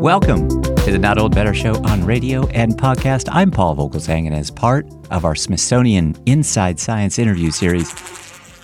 [0.00, 3.28] Welcome to the Not Old Better Show on radio and podcast.
[3.32, 7.92] I'm Paul Vogelzang, and as part of our Smithsonian Inside Science interview series,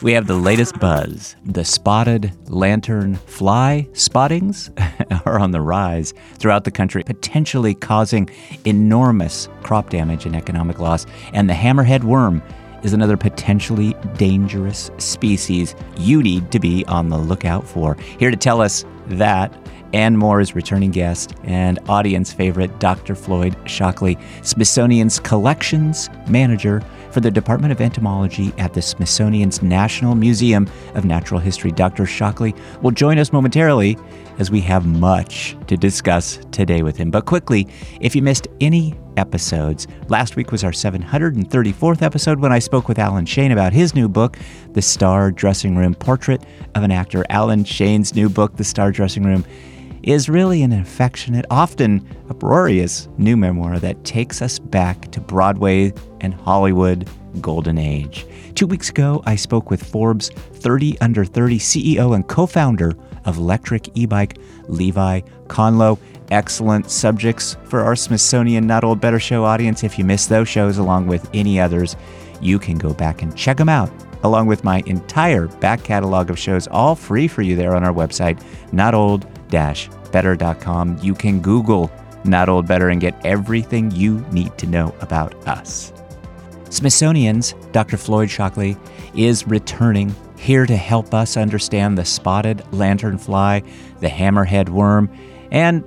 [0.00, 1.34] we have the latest buzz.
[1.45, 4.70] The spotted lantern fly spottings
[5.27, 8.30] are on the rise throughout the country, potentially causing
[8.64, 11.05] enormous crop damage and economic loss.
[11.32, 12.45] And the hammerhead worm
[12.85, 17.96] is another potentially dangerous species you need to be on the lookout for.
[18.21, 19.53] Here to tell us that
[19.94, 23.14] and more is returning guest and audience favorite Dr.
[23.14, 30.68] Floyd Shockley, Smithsonian's collections manager for the Department of Entomology at the Smithsonian's National Museum
[30.96, 31.71] of Natural History.
[31.71, 32.06] Dr.
[32.06, 33.97] Shockley will join us momentarily
[34.41, 37.12] as we have much to discuss today with him.
[37.12, 37.69] But quickly,
[38.00, 42.98] if you missed any episodes, last week was our 734th episode when I spoke with
[42.98, 44.38] Alan Shayne about his new book,
[44.72, 46.42] The Star Dressing Room Portrait
[46.74, 47.24] of an Actor.
[47.30, 49.44] Alan Shayne's new book, The Star Dressing Room,
[50.08, 56.34] is really an affectionate, often uproarious new memoir that takes us back to Broadway and
[56.34, 57.08] Hollywood
[57.41, 58.27] golden age.
[58.55, 62.92] Two weeks ago, I spoke with Forbes 30 Under 30 CEO and co founder
[63.25, 64.38] of Electric E Bike,
[64.69, 65.98] Levi Conlow.
[66.30, 69.84] Excellent subjects for our Smithsonian Not Old Better Show audience.
[69.84, 71.97] If you missed those shows along with any others,
[72.41, 73.91] you can go back and check them out
[74.25, 77.92] along with my entire back catalog of shows, all free for you there on our
[77.92, 79.27] website, not old
[80.12, 80.98] better.com.
[81.02, 81.91] You can Google
[82.24, 85.92] Not Old Better and get everything you need to know about us.
[86.70, 87.97] Smithsonian's Dr.
[87.97, 88.77] Floyd Shockley
[89.14, 93.64] is returning here to help us understand the spotted lanternfly,
[94.00, 95.08] the hammerhead worm,
[95.50, 95.84] and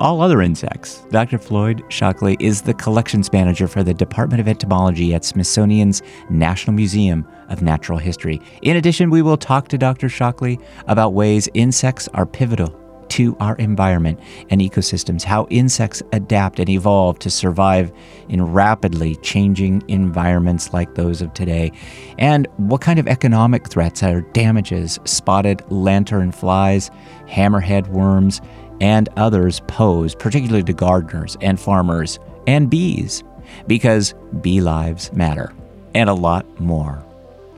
[0.00, 1.02] all other insects.
[1.10, 1.36] Dr.
[1.36, 7.26] Floyd Shockley is the collections manager for the Department of Entomology at Smithsonian's National Museum
[7.50, 8.40] of Natural History.
[8.62, 10.08] In addition, we will talk to Dr.
[10.08, 12.79] Shockley about ways insects are pivotal
[13.10, 17.92] to our environment and ecosystems, how insects adapt and evolve to survive
[18.28, 21.70] in rapidly changing environments like those of today,
[22.18, 26.90] and what kind of economic threats or damages spotted lantern flies,
[27.28, 28.40] hammerhead worms,
[28.80, 33.22] and others pose, particularly to gardeners and farmers and bees,
[33.66, 35.52] because bee lives matter,
[35.94, 37.04] and a lot more.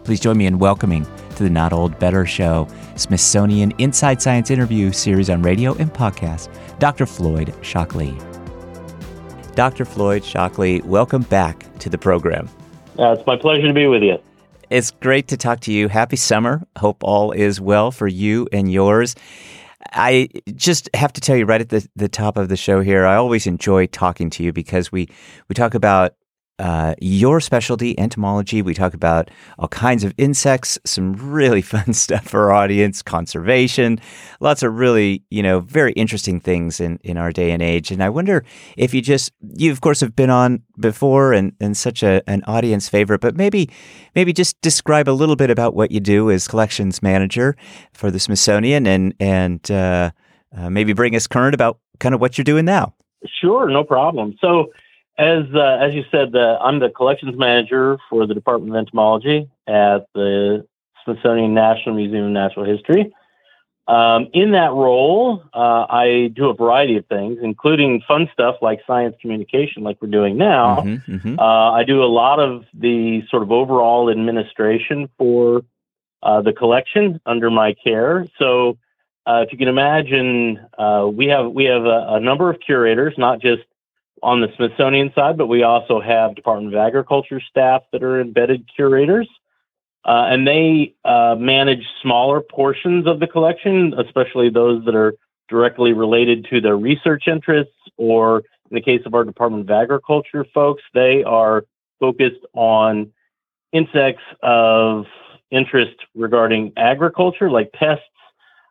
[0.04, 4.90] Please join me in welcoming to the Not Old Better Show, Smithsonian Inside Science interview
[4.90, 6.48] series on radio and podcast,
[6.80, 7.06] Dr.
[7.06, 8.16] Floyd Shockley.
[9.54, 9.84] Dr.
[9.84, 12.48] Floyd Shockley, welcome back to the program.
[12.98, 14.18] Uh, it's my pleasure to be with you.
[14.70, 15.86] It's great to talk to you.
[15.86, 16.66] Happy summer.
[16.76, 19.14] Hope all is well for you and yours.
[19.92, 23.04] I just have to tell you right at the, the top of the show here,
[23.04, 25.08] I always enjoy talking to you because we,
[25.48, 26.14] we talk about
[26.62, 28.62] uh, your specialty, entomology.
[28.62, 34.00] We talk about all kinds of insects, some really fun stuff for our audience, conservation,
[34.38, 37.90] lots of really, you know, very interesting things in, in our day and age.
[37.90, 38.44] And I wonder
[38.76, 42.44] if you just, you of course have been on before and, and such a, an
[42.46, 43.68] audience favorite, but maybe,
[44.14, 47.56] maybe just describe a little bit about what you do as collections manager
[47.92, 50.12] for the Smithsonian and, and uh,
[50.56, 52.94] uh, maybe bring us current about kind of what you're doing now.
[53.40, 54.36] Sure, no problem.
[54.40, 54.66] So,
[55.18, 59.48] as uh, as you said, uh, I'm the collections manager for the Department of Entomology
[59.66, 60.66] at the
[61.04, 63.12] Smithsonian National Museum of Natural History.
[63.88, 68.80] Um, in that role, uh, I do a variety of things, including fun stuff like
[68.86, 70.76] science communication, like we're doing now.
[70.76, 71.38] Mm-hmm, mm-hmm.
[71.38, 75.62] Uh, I do a lot of the sort of overall administration for
[76.22, 78.26] uh, the collection under my care.
[78.38, 78.78] So,
[79.26, 80.60] uh, if you can imagine,
[81.14, 83.62] we have we have a, a number of curators, not just
[84.22, 88.68] on the Smithsonian side, but we also have Department of Agriculture staff that are embedded
[88.74, 89.28] curators.
[90.04, 95.14] Uh, and they uh, manage smaller portions of the collection, especially those that are
[95.48, 100.44] directly related to their research interests, or in the case of our Department of Agriculture
[100.52, 101.64] folks, they are
[102.00, 103.12] focused on
[103.72, 105.06] insects of
[105.50, 108.04] interest regarding agriculture, like pests,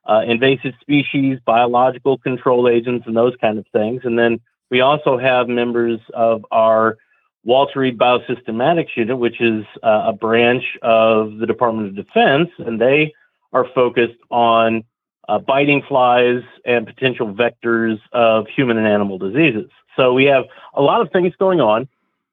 [0.10, 4.02] uh, invasive species, biological control agents, and those kind of things.
[4.04, 4.42] And then
[4.72, 6.98] we also have members of our
[7.44, 12.80] Walter Reed Biosystematics Unit, which is uh, a branch of the Department of Defense, and
[12.80, 13.14] they
[13.52, 14.84] are focused on
[15.28, 19.70] uh, biting flies and potential vectors of human and animal diseases.
[19.98, 21.88] So we have a lot of things going on,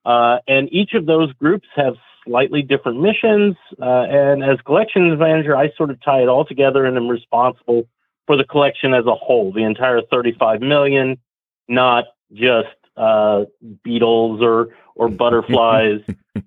[0.07, 3.57] uh, and each of those groups have slightly different missions.
[3.81, 7.89] Uh, and as collections manager, I sort of tie it all together and am responsible
[8.27, 11.19] for the collection as a whole, the entire 35 million,
[11.67, 13.45] not just uh,
[13.85, 16.01] beetles or or butterflies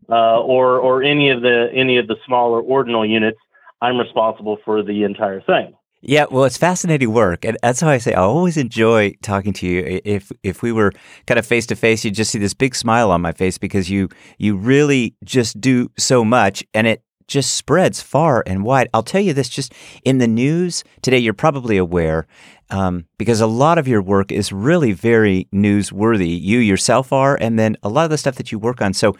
[0.09, 3.39] uh, or or any of the any of the smaller ordinal units.
[3.81, 5.73] I'm responsible for the entire thing.
[6.03, 9.67] Yeah, well, it's fascinating work, and that's how I say I always enjoy talking to
[9.67, 10.01] you.
[10.03, 10.91] If if we were
[11.27, 13.87] kind of face to face, you'd just see this big smile on my face because
[13.87, 18.89] you you really just do so much, and it just spreads far and wide.
[18.95, 19.73] I'll tell you this: just
[20.03, 22.25] in the news today, you're probably aware
[22.71, 26.39] um, because a lot of your work is really very newsworthy.
[26.41, 28.93] You yourself are, and then a lot of the stuff that you work on.
[28.93, 29.15] So,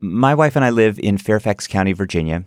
[0.00, 2.44] my wife and I live in Fairfax County, Virginia.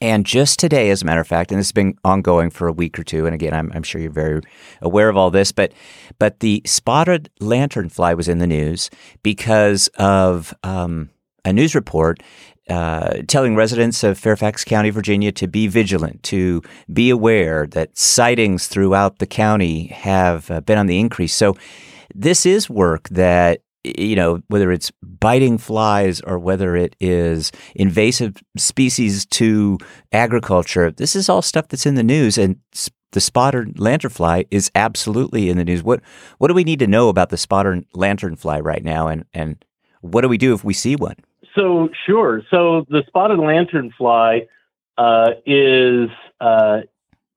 [0.00, 2.72] And just today, as a matter of fact, and this has been ongoing for a
[2.72, 4.40] week or two, and again, I'm, I'm sure you're very
[4.80, 5.72] aware of all this, but
[6.18, 8.88] but the spotted lanternfly was in the news
[9.22, 11.10] because of um,
[11.44, 12.22] a news report
[12.68, 16.62] uh, telling residents of Fairfax County, Virginia, to be vigilant, to
[16.92, 21.34] be aware that sightings throughout the county have uh, been on the increase.
[21.34, 21.56] So,
[22.14, 28.36] this is work that you know, whether it's biting flies or whether it is invasive
[28.56, 29.78] species to
[30.10, 32.38] agriculture, this is all stuff that's in the news.
[32.38, 32.58] And
[33.12, 35.82] the spotted lanternfly is absolutely in the news.
[35.82, 36.00] What
[36.38, 39.64] what do we need to know about the spotted lanternfly right now, and and
[40.00, 41.16] what do we do if we see one?
[41.54, 42.42] So sure.
[42.50, 44.46] So the spotted lanternfly
[44.98, 46.10] uh, is
[46.40, 46.80] uh,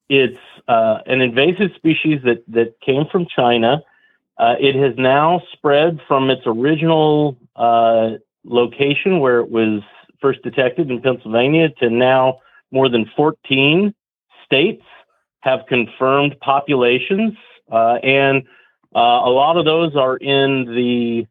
[0.09, 3.83] it's uh, an invasive species that that came from China.
[4.37, 8.11] Uh, it has now spread from its original uh,
[8.43, 9.81] location where it was
[10.21, 12.39] first detected in Pennsylvania to now
[12.71, 13.93] more than 14
[14.45, 14.83] states
[15.39, 17.33] have confirmed populations.
[17.71, 18.43] Uh, and
[18.93, 21.27] a lot of those are in the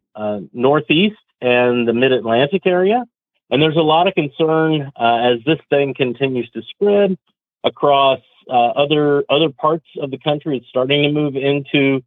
[0.53, 3.05] Northeast and the Mid Atlantic area.
[3.51, 7.17] And there's a lot of concern uh, as this thing continues to spread
[7.65, 10.57] across other other parts of the country.
[10.59, 12.03] It's starting to move into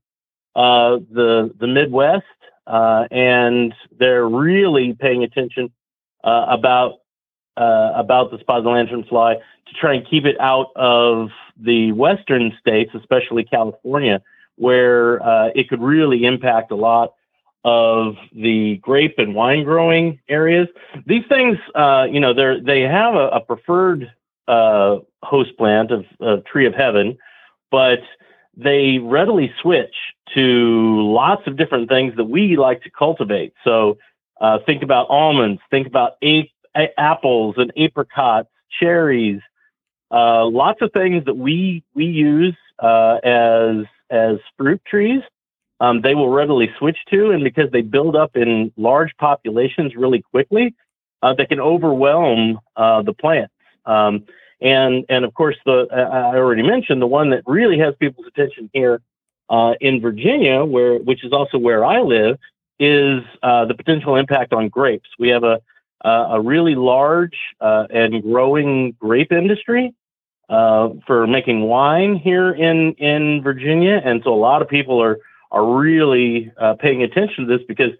[0.55, 2.25] uh, the the Midwest,
[2.67, 5.71] uh, and they're really paying attention
[6.23, 6.99] uh, about
[7.57, 12.91] uh, about the spotted lanternfly to try and keep it out of the western states,
[12.95, 14.21] especially California,
[14.55, 17.13] where uh, it could really impact a lot
[17.63, 20.67] of the grape and wine growing areas.
[21.05, 21.57] These things,
[22.11, 24.11] you know, they they have a, a preferred
[24.47, 27.17] host plant of, of tree of heaven,
[27.71, 27.99] but
[28.55, 29.95] they readily switch
[30.33, 33.53] to lots of different things that we like to cultivate.
[33.63, 33.97] So
[34.41, 36.51] uh, think about almonds, think about a-
[36.97, 39.41] apples and apricots, cherries,
[40.11, 45.21] uh, lots of things that we we use uh, as as fruit trees.
[45.79, 50.21] Um, they will readily switch to, and because they build up in large populations really
[50.21, 50.75] quickly,
[51.21, 53.53] uh, they can overwhelm uh, the plants.
[53.85, 54.25] Um,
[54.61, 58.69] and and of course, the I already mentioned the one that really has people's attention
[58.73, 59.01] here
[59.49, 62.37] uh, in Virginia, where which is also where I live,
[62.77, 65.09] is uh, the potential impact on grapes.
[65.17, 65.61] We have a
[66.01, 69.93] a really large uh, and growing grape industry
[70.49, 75.19] uh, for making wine here in in Virginia, and so a lot of people are
[75.51, 77.91] are really uh, paying attention to this because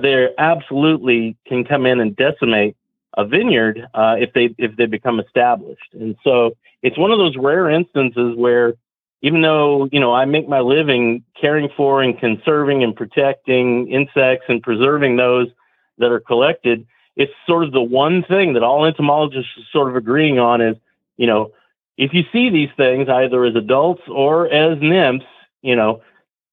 [0.00, 2.76] they absolutely can come in and decimate
[3.16, 5.92] a vineyard uh, if they if they become established.
[5.92, 8.74] And so it's one of those rare instances where
[9.20, 14.46] even though you know I make my living caring for and conserving and protecting insects
[14.48, 15.48] and preserving those
[15.98, 19.96] that are collected, it's sort of the one thing that all entomologists are sort of
[19.96, 20.76] agreeing on is
[21.16, 21.52] you know
[21.98, 25.26] if you see these things either as adults or as nymphs,
[25.60, 26.02] you know.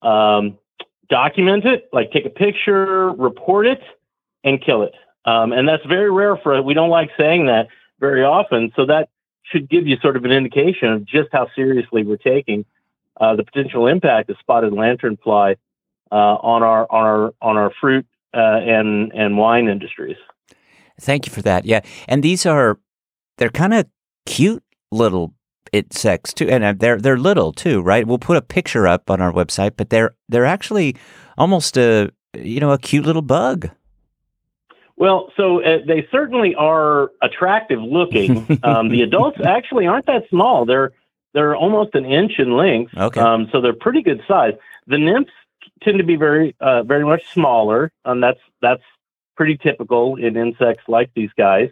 [0.02, 0.58] Um,
[1.08, 3.80] document it, like take a picture, report it,
[4.44, 4.94] and kill it.
[5.24, 6.64] Um, and that's very rare for us.
[6.64, 8.72] We don't like saying that very often.
[8.74, 9.10] So that
[9.42, 12.64] should give you sort of an indication of just how seriously we're taking
[13.20, 15.56] uh, the potential impact of spotted lanternfly
[16.10, 20.16] uh, on our on our on our fruit uh, and and wine industries.
[21.00, 21.64] Thank you for that.
[21.64, 22.78] Yeah, and these are
[23.38, 23.86] they're kind of
[24.26, 25.34] cute little
[25.72, 28.06] insects too, and uh, they're they're little too, right?
[28.06, 30.96] We'll put a picture up on our website, but they're they're actually
[31.38, 33.70] almost a you know a cute little bug.
[34.96, 38.58] Well, so uh, they certainly are attractive looking.
[38.62, 40.66] Um, the adults actually aren't that small.
[40.66, 40.92] They're
[41.32, 42.92] they're almost an inch in length.
[42.96, 43.20] Okay.
[43.20, 44.54] Um, so they're pretty good size.
[44.86, 45.32] The nymphs
[45.82, 48.82] tend to be very uh, very much smaller, and that's that's
[49.36, 51.70] pretty typical in insects like these guys.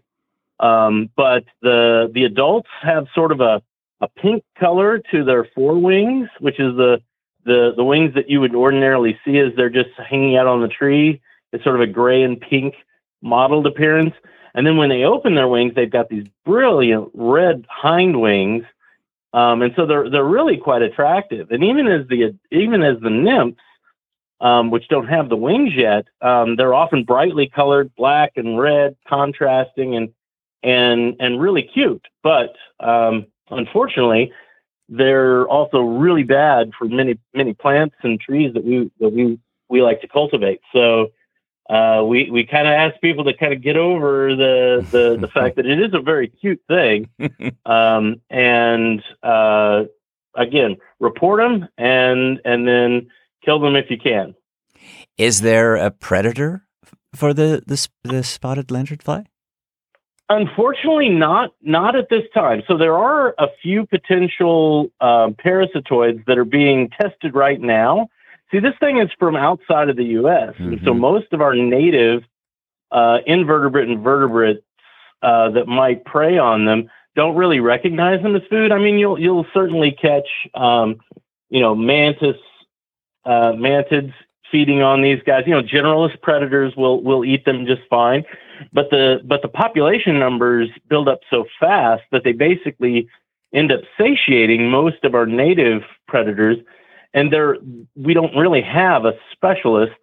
[0.61, 3.63] Um, but the the adults have sort of a
[4.01, 7.01] a pink color to their forewings, which is the
[7.45, 10.69] the the wings that you would ordinarily see as they're just hanging out on the
[10.69, 11.21] tree.
[11.53, 12.75] It's sort of a gray and pink
[13.23, 14.15] mottled appearance.
[14.55, 18.65] And then when they open their wings, they've got these brilliant red hind wings.
[19.33, 21.51] Um, and so they're they're really quite attractive.
[21.51, 23.61] And even as the even as the nymphs,
[24.41, 28.97] um, which don't have the wings yet, um, they're often brightly colored, black and red,
[29.07, 30.13] contrasting and
[30.63, 32.07] and and really cute.
[32.23, 34.33] But um, unfortunately,
[34.89, 39.39] they're also really bad for many many plants and trees that we that we
[39.69, 40.61] we like to cultivate.
[40.73, 41.09] So
[41.69, 45.29] uh, we we kind of ask people to kind of get over the the, the
[45.35, 47.09] fact that it is a very cute thing,
[47.67, 49.85] um, and uh,
[50.35, 53.09] again, report them and and then
[53.45, 54.35] kill them if you can.
[55.19, 56.65] Is there a predator
[57.15, 59.27] for the the, the spotted lanternfly?
[60.31, 62.63] Unfortunately, not not at this time.
[62.69, 68.09] So there are a few potential uh, parasitoids that are being tested right now.
[68.51, 70.73] See, this thing is from outside of the U.S., mm-hmm.
[70.73, 71.01] and so mm-hmm.
[71.01, 72.25] most of our native
[72.91, 74.63] uh, invertebrate and vertebrates
[75.23, 78.71] uh, that might prey on them don't really recognize them as food.
[78.71, 81.01] I mean, you'll you'll certainly catch, um,
[81.51, 82.37] you know, mantis
[83.25, 84.13] uh, mantids
[84.53, 85.43] feeding on these guys.
[85.45, 88.25] You know, generalist predators will will eat them just fine,
[88.73, 93.09] but the but the population numbers build up so fast that they basically
[93.53, 96.59] end up satiating most of our native predators,
[97.15, 97.57] and there
[97.95, 99.95] we don't really have a specialist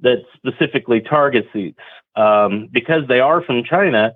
[0.00, 1.74] that specifically targets these
[2.16, 4.14] um, because they are from China.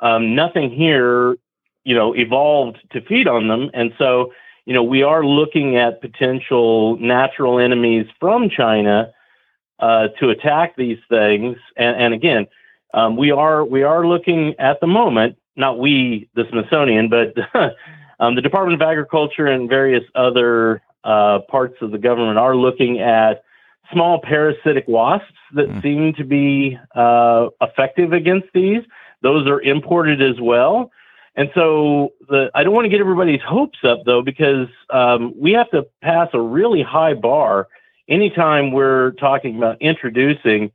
[0.00, 1.36] Um, nothing here,
[1.84, 4.32] you know, evolved to feed on them, and so
[4.66, 9.12] you know we are looking at potential natural enemies from China
[9.82, 11.56] uh, to attack these things.
[11.76, 12.46] And, and again,
[12.94, 17.34] um, we are we are looking at the moment, not we, the Smithsonian, but
[18.20, 23.00] um, the Department of Agriculture and various other uh, parts of the government are looking
[23.00, 23.44] at
[23.92, 25.82] small parasitic wasps that mm.
[25.82, 28.82] seem to be uh, effective against these.
[29.22, 30.90] Those are imported as well.
[31.34, 35.52] And so the, I don't want to get everybody's hopes up though, because um, we
[35.52, 37.68] have to pass a really high bar
[38.08, 40.70] anytime we're talking about introducing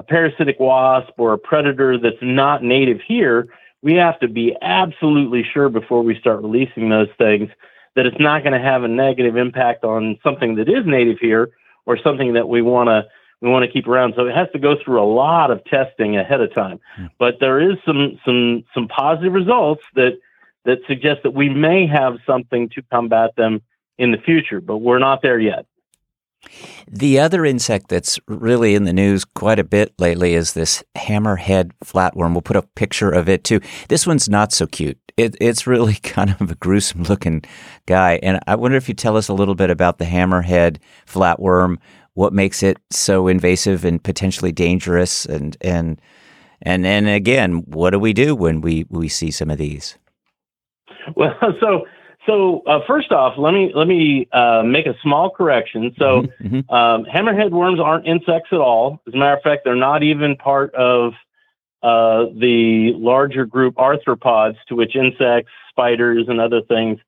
[0.00, 3.48] a parasitic wasp or a predator that's not native here,
[3.82, 7.50] we have to be absolutely sure before we start releasing those things
[7.96, 11.50] that it's not going to have a negative impact on something that is native here
[11.84, 13.06] or something that we want to
[13.42, 14.14] we want to keep around.
[14.16, 16.80] So it has to go through a lot of testing ahead of time.
[16.96, 17.06] Hmm.
[17.18, 20.18] But there is some some some positive results that
[20.64, 23.60] that suggest that we may have something to combat them
[23.98, 25.66] in the future, but we're not there yet.
[26.88, 31.70] The other insect that's really in the news quite a bit lately is this hammerhead
[31.84, 32.32] flatworm.
[32.32, 33.60] We'll put a picture of it too.
[33.88, 34.98] This one's not so cute.
[35.16, 37.42] It, it's really kind of a gruesome looking
[37.86, 38.18] guy.
[38.22, 41.76] And I wonder if you tell us a little bit about the hammerhead flatworm,
[42.14, 46.00] what makes it so invasive and potentially dangerous, and and
[46.60, 49.96] and and again, what do we do when we we see some of these?
[51.16, 51.86] Well, so
[52.26, 55.94] so uh, first off, let me let me uh, make a small correction.
[55.98, 56.74] So mm-hmm, mm-hmm.
[56.74, 59.00] um, hammerhead worms aren't insects at all.
[59.06, 61.14] As a matter of fact, they're not even part of
[61.82, 66.98] uh, the larger group arthropods to which insects, spiders, and other things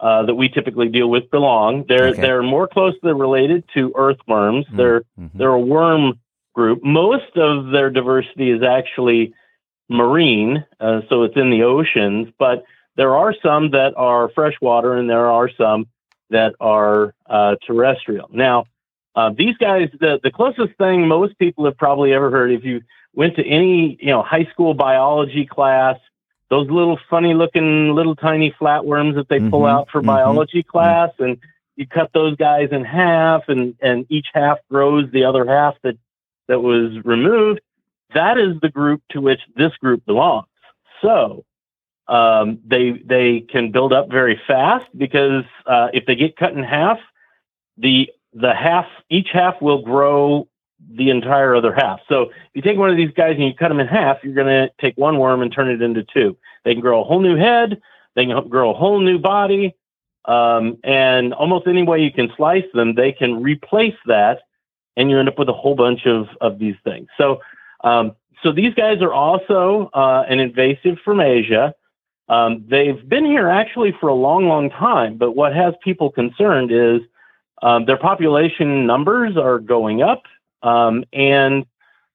[0.00, 1.84] uh, that we typically deal with belong.
[1.88, 2.20] They're okay.
[2.20, 4.66] they're more closely related to earthworms.
[4.66, 4.76] Mm-hmm.
[4.76, 5.02] They're
[5.34, 6.18] they're a worm
[6.52, 6.82] group.
[6.82, 9.32] Most of their diversity is actually
[9.88, 12.64] marine, uh, so it's in the oceans, but
[12.98, 15.86] there are some that are freshwater and there are some
[16.30, 18.28] that are uh, terrestrial.
[18.32, 18.66] Now,
[19.14, 22.82] uh, these guys, the, the closest thing most people have probably ever heard, if you
[23.14, 25.96] went to any you know high school biology class,
[26.50, 30.64] those little funny looking little tiny flatworms that they pull mm-hmm, out for mm-hmm, biology
[30.64, 31.24] class, mm-hmm.
[31.24, 31.38] and
[31.76, 35.96] you cut those guys in half, and and each half grows the other half that
[36.48, 37.60] that was removed.
[38.14, 40.46] That is the group to which this group belongs.
[41.00, 41.44] So
[42.08, 46.62] um, they they can build up very fast because uh, if they get cut in
[46.62, 46.98] half,
[47.76, 50.48] the the half each half will grow
[50.90, 52.00] the entire other half.
[52.08, 54.34] So if you take one of these guys and you cut them in half, you're
[54.34, 56.36] going to take one worm and turn it into two.
[56.64, 57.80] They can grow a whole new head.
[58.14, 59.74] They can grow a whole new body.
[60.24, 64.40] Um, and almost any way you can slice them, they can replace that,
[64.96, 67.08] and you end up with a whole bunch of, of these things.
[67.16, 67.40] So,
[67.82, 71.74] um, so these guys are also uh, an invasive from Asia.
[72.28, 76.70] Um, they've been here actually for a long, long time, but what has people concerned
[76.70, 77.00] is
[77.62, 80.22] um, their population numbers are going up
[80.62, 81.64] um, and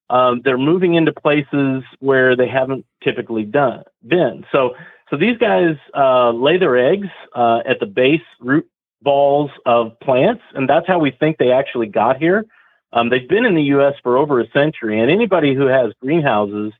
[0.09, 4.45] um, they're moving into places where they haven't typically done been.
[4.51, 4.75] So,
[5.09, 8.69] so these guys uh, lay their eggs uh, at the base root
[9.01, 12.45] balls of plants, and that's how we think they actually got here.
[12.93, 13.95] Um, they've been in the U.S.
[14.03, 16.73] for over a century, and anybody who has greenhouses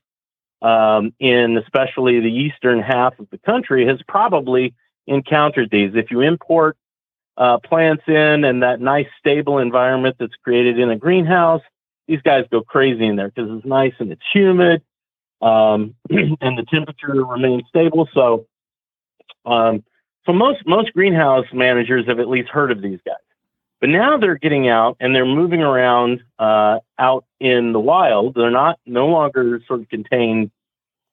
[0.62, 4.74] um, in especially the eastern half of the country has probably
[5.06, 5.92] encountered these.
[5.94, 6.76] If you import
[7.36, 11.62] uh, plants in and that nice stable environment that's created in a greenhouse,
[12.06, 14.82] these guys go crazy in there because it's nice and it's humid
[15.44, 18.08] um, and the temperature remains stable.
[18.14, 18.46] So,
[19.44, 19.84] um,
[20.26, 23.16] so most most greenhouse managers have at least heard of these guys.
[23.80, 28.34] But now they're getting out and they're moving around uh, out in the wild.
[28.34, 30.50] They're not no longer sort of contained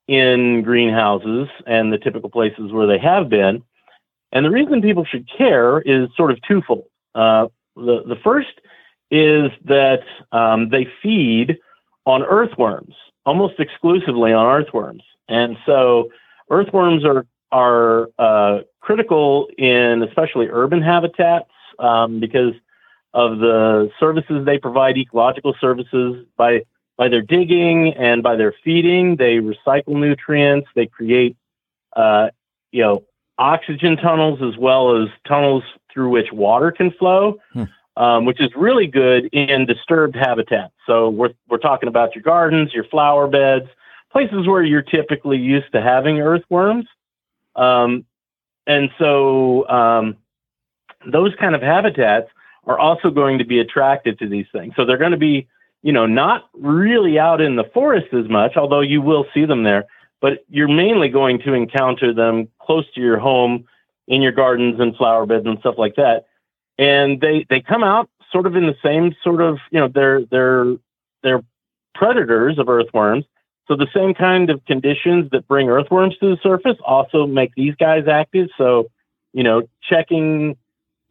[0.08, 3.62] in greenhouses and the typical places where they have been.
[4.32, 6.84] And the reason people should care is sort of twofold.
[7.14, 8.60] Uh, the the first
[9.10, 10.02] is that
[10.32, 11.58] um, they feed
[12.06, 12.94] on earthworms,
[13.26, 16.10] almost exclusively on earthworms, and so
[16.50, 22.54] earthworms are are uh, critical in especially urban habitats um, because
[23.14, 26.62] of the services they provide, ecological services by
[26.96, 29.16] by their digging and by their feeding.
[29.16, 30.68] They recycle nutrients.
[30.74, 31.36] They create,
[31.96, 32.28] uh,
[32.70, 33.04] you know,
[33.38, 37.64] oxygen tunnels as well as tunnels through which water can flow, hmm.
[37.96, 40.74] um, which is really good in disturbed habitats.
[40.86, 43.66] So we're we're talking about your gardens, your flower beds,
[44.10, 46.86] places where you're typically used to having earthworms.
[47.56, 48.04] Um,
[48.66, 50.16] and so um,
[51.10, 52.28] those kind of habitats
[52.66, 54.74] are also going to be attracted to these things.
[54.76, 55.48] So they're going to be,
[55.82, 59.64] you know, not really out in the forest as much, although you will see them
[59.64, 59.84] there,
[60.20, 63.66] but you're mainly going to encounter them close to your home
[64.06, 66.26] in your gardens and flower beds and stuff like that.
[66.78, 70.24] And they they come out sort of in the same sort of, you know, they're
[70.26, 70.76] they're
[71.22, 71.42] they're
[71.94, 73.24] predators of earthworms.
[73.68, 77.74] So the same kind of conditions that bring earthworms to the surface also make these
[77.76, 78.48] guys active.
[78.58, 78.90] So,
[79.32, 80.56] you know, checking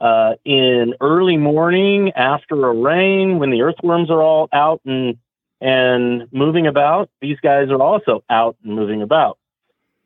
[0.02, 5.18] uh, in early morning after a rain when the earthworms are all out and
[5.62, 7.12] and moving about.
[7.22, 9.38] These guys are also out and moving about.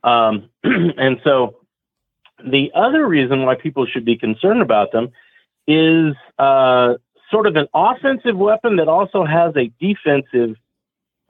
[0.03, 1.55] Um, and so
[2.45, 5.13] the other reason why people should be concerned about them
[5.65, 6.95] is uh,
[7.31, 10.57] sort of an offensive weapon that also has a defensive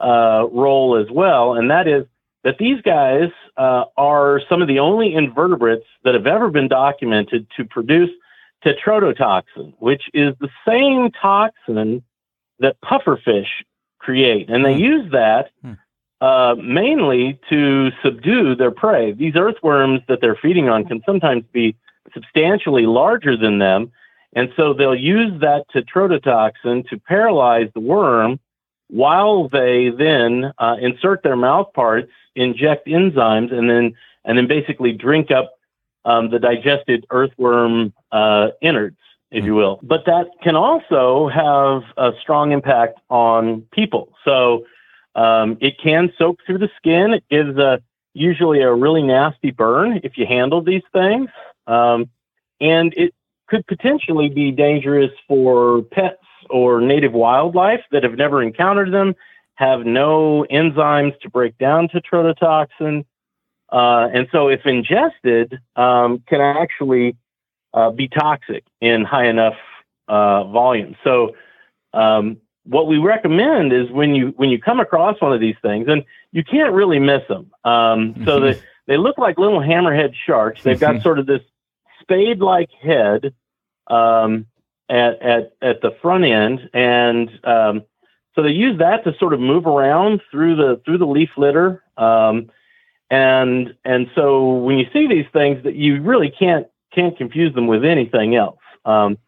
[0.00, 2.04] uh, role as well, and that is
[2.42, 7.46] that these guys uh, are some of the only invertebrates that have ever been documented
[7.56, 8.10] to produce
[8.64, 12.02] tetrodotoxin, which is the same toxin
[12.58, 13.48] that pufferfish
[13.98, 14.48] create.
[14.48, 14.80] And they mm.
[14.80, 15.76] use that mm.
[16.20, 19.12] uh, mainly to subdue their prey.
[19.12, 21.76] These earthworms that they're feeding on can sometimes be
[22.14, 23.92] substantially larger than them.
[24.34, 28.38] And so they'll use that tetrodotoxin to paralyze the worm
[28.88, 34.92] while they then uh, insert their mouth parts, inject enzymes, and then and then basically
[34.92, 35.55] drink up
[36.06, 38.96] um, the digested earthworm uh, innards,
[39.30, 39.80] if you will.
[39.82, 44.14] But that can also have a strong impact on people.
[44.24, 44.64] So
[45.14, 47.12] um, it can soak through the skin.
[47.12, 47.82] It gives a
[48.14, 51.28] usually a really nasty burn if you handle these things,
[51.66, 52.08] um,
[52.60, 53.12] and it
[53.46, 56.16] could potentially be dangerous for pets
[56.48, 59.14] or native wildlife that have never encountered them,
[59.56, 63.04] have no enzymes to break down tetrodotoxin,
[63.76, 67.14] uh, and so, if ingested, um, can actually
[67.74, 69.56] uh, be toxic in high enough
[70.08, 70.96] uh, volume.
[71.04, 71.36] So,
[71.92, 75.88] um, what we recommend is when you when you come across one of these things,
[75.88, 77.50] and you can't really miss them.
[77.64, 80.62] Um, so they they look like little hammerhead sharks.
[80.62, 81.42] They've got sort of this
[82.00, 83.34] spade-like head
[83.88, 84.46] um,
[84.88, 87.82] at at at the front end, and um,
[88.34, 91.82] so they use that to sort of move around through the through the leaf litter.
[91.98, 92.48] Um,
[93.10, 97.66] and and so when you see these things that you really can't can't confuse them
[97.66, 98.58] with anything else.
[98.84, 99.18] Um,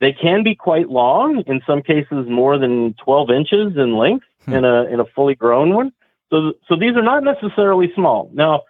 [0.00, 4.54] they can be quite long in some cases more than 12 inches in length hmm.
[4.54, 5.92] in a in a fully grown one.
[6.30, 8.30] So so these are not necessarily small.
[8.32, 8.62] Now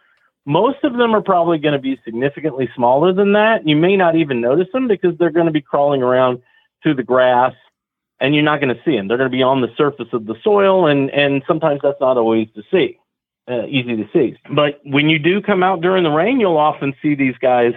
[0.47, 3.67] most of them are probably going to be significantly smaller than that.
[3.69, 6.41] You may not even notice them because they're going to be crawling around
[6.83, 7.53] through the grass
[8.21, 10.27] and you're not going to see them they're going to be on the surface of
[10.27, 12.99] the soil and and sometimes that's not always to see
[13.49, 14.37] uh, easy to see.
[14.55, 17.73] But when you do come out during the rain, you'll often see these guys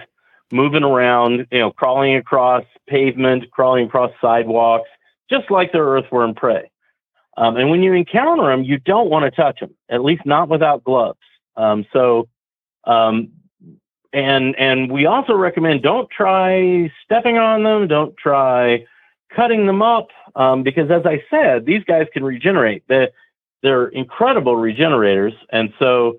[0.50, 4.88] moving around, you know, crawling across pavement, crawling across sidewalks,
[5.30, 6.70] just like their earthworm prey.
[7.36, 10.50] Um, and when you encounter them, you don't want to touch them, at least not
[10.50, 11.18] without gloves.
[11.56, 12.28] Um, so,
[12.84, 13.30] um,
[14.12, 18.84] and and we also recommend don't try stepping on them, don't try
[19.34, 22.84] cutting them up, um, because as I said, these guys can regenerate.
[22.88, 23.10] The
[23.62, 26.18] they're incredible regenerators, and so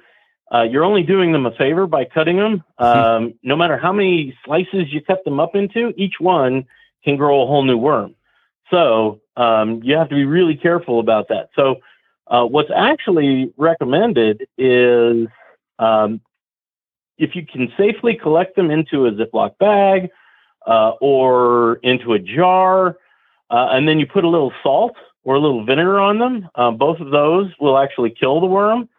[0.53, 2.63] uh, you're only doing them a favor by cutting them.
[2.77, 2.85] Hmm.
[2.85, 6.65] Um, no matter how many slices you cut them up into, each one
[7.03, 8.15] can grow a whole new worm.
[8.69, 11.49] So um, you have to be really careful about that.
[11.55, 11.77] So
[12.27, 15.27] uh, what's actually recommended is
[15.79, 16.21] um,
[17.17, 20.09] if you can safely collect them into a Ziploc bag
[20.65, 22.97] uh, or into a jar,
[23.49, 26.49] uh, and then you put a little salt or a little vinegar on them.
[26.55, 28.89] Uh, both of those will actually kill the worm.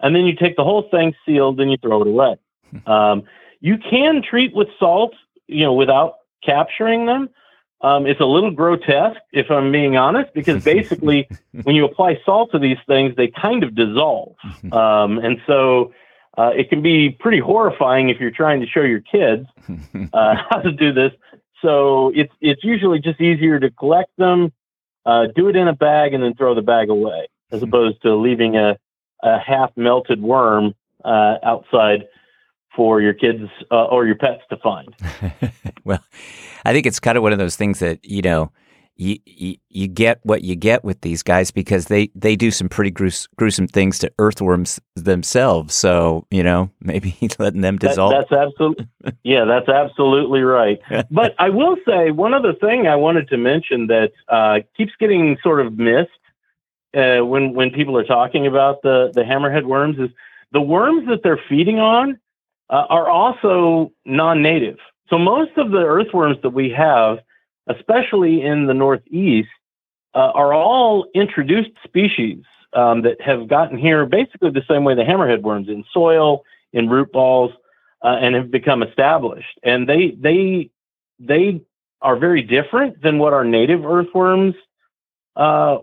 [0.00, 2.36] And then you take the whole thing sealed and you throw it away.
[2.70, 2.90] Hmm.
[2.90, 3.22] Um,
[3.60, 5.14] you can treat with salt,
[5.46, 7.30] you know, without capturing them.
[7.82, 11.28] Um, it's a little grotesque, if I'm being honest, because basically,
[11.62, 14.36] when you apply salt to these things, they kind of dissolve,
[14.72, 15.92] um, and so
[16.38, 19.46] uh, it can be pretty horrifying if you're trying to show your kids
[20.12, 21.12] uh, how to do this.
[21.60, 24.52] So it's it's usually just easier to collect them,
[25.06, 28.14] uh, do it in a bag, and then throw the bag away, as opposed to
[28.14, 28.78] leaving a,
[29.22, 32.06] a half melted worm uh, outside
[32.74, 34.94] for your kids uh, or your pets to find.
[35.84, 36.02] well,
[36.64, 38.50] I think it's kind of one of those things that you know.
[38.96, 42.68] You, you, you get what you get with these guys because they, they do some
[42.68, 45.74] pretty grues- gruesome things to earthworms themselves.
[45.74, 48.12] So you know maybe letting them dissolve.
[48.12, 48.86] That, that's absolutely
[49.24, 50.80] yeah, that's absolutely right.
[51.10, 55.36] but I will say one other thing I wanted to mention that uh, keeps getting
[55.42, 56.10] sort of missed
[56.94, 60.10] uh, when when people are talking about the the hammerhead worms is
[60.52, 62.18] the worms that they're feeding on
[62.70, 64.78] uh, are also non-native.
[65.08, 67.18] So most of the earthworms that we have,
[67.76, 69.48] especially in the Northeast,
[70.14, 75.02] uh, are all introduced species um, that have gotten here basically the same way the
[75.02, 77.52] hammerhead worms in soil, in root balls,
[78.02, 79.58] uh, and have become established.
[79.62, 80.70] And they they
[81.18, 81.62] they
[82.00, 84.54] are very different than what our native earthworms
[85.36, 85.78] uh,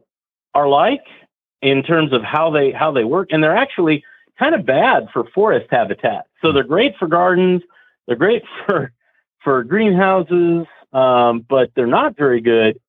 [0.53, 1.05] are like
[1.61, 3.29] in terms of how they how they work.
[3.31, 4.03] And they're actually
[4.37, 6.25] kind of bad for forest habitat.
[6.41, 7.61] So they're great for gardens,
[8.07, 8.91] they're great for
[9.43, 12.79] for greenhouses, um, but they're not very good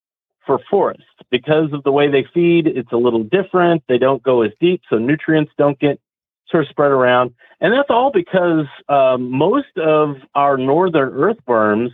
[0.47, 2.67] for forests because of the way they feed.
[2.67, 3.83] It's a little different.
[3.89, 6.01] They don't go as deep, so nutrients don't get
[6.49, 7.33] sort of spread around.
[7.61, 11.93] And that's all because um, most of our northern earthworms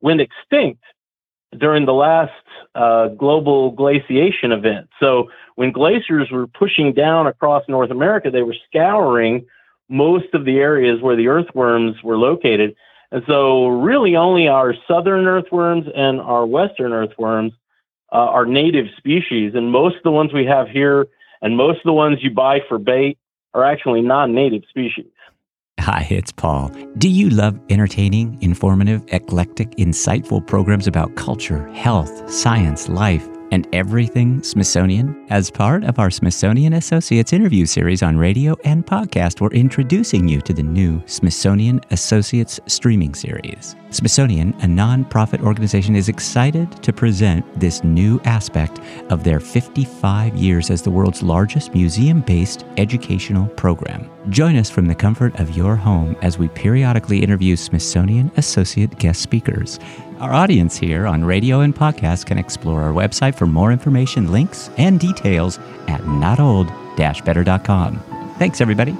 [0.00, 0.82] went extinct
[1.58, 2.32] during the last
[2.74, 4.88] uh, global glaciation event.
[4.98, 9.46] So when glaciers were pushing down across North America, they were scouring
[9.88, 12.74] most of the areas where the earthworms were located.
[13.14, 17.52] And so, really, only our southern earthworms and our western earthworms
[18.12, 19.52] uh, are native species.
[19.54, 21.06] And most of the ones we have here
[21.40, 23.16] and most of the ones you buy for bait
[23.54, 25.12] are actually non native species.
[25.78, 26.72] Hi, it's Paul.
[26.98, 33.28] Do you love entertaining, informative, eclectic, insightful programs about culture, health, science, life?
[33.54, 35.24] And everything Smithsonian.
[35.30, 40.40] As part of our Smithsonian Associates interview series on radio and podcast, we're introducing you
[40.40, 43.76] to the new Smithsonian Associates streaming series.
[43.90, 50.68] Smithsonian, a nonprofit organization, is excited to present this new aspect of their 55 years
[50.68, 54.10] as the world's largest museum based educational program.
[54.30, 59.20] Join us from the comfort of your home as we periodically interview Smithsonian Associate guest
[59.20, 59.78] speakers.
[60.24, 64.70] Our audience here on radio and podcast can explore our website for more information, links,
[64.78, 67.98] and details at notold-better.com.
[68.38, 68.96] Thanks, everybody.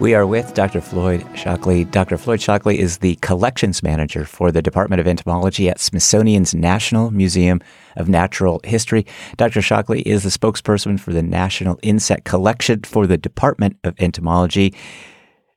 [0.00, 0.82] We are with Dr.
[0.82, 1.86] Floyd Shockley.
[1.86, 2.18] Dr.
[2.18, 7.62] Floyd Shockley is the collections manager for the Department of Entomology at Smithsonian's National Museum
[7.96, 9.06] of Natural History.
[9.38, 9.62] Dr.
[9.62, 14.74] Shockley is the spokesperson for the National Insect Collection for the Department of Entomology.